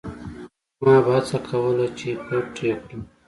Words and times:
ما 0.81 0.93
به 1.05 1.11
هڅه 1.17 1.37
کوله 1.47 1.87
چې 1.97 2.09
پټ 2.25 2.53
یې 2.65 2.73
کړم. 2.83 3.01